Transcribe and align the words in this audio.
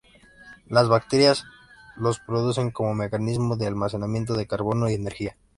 Las 0.65 0.89
bacterias 0.89 1.43
los 1.95 2.19
producen 2.19 2.71
como 2.71 2.95
mecanismo 2.95 3.55
de 3.55 3.67
almacenamiento 3.67 4.33
de 4.33 4.47
carbono 4.47 4.89
y 4.89 4.95
energía. 4.95 5.37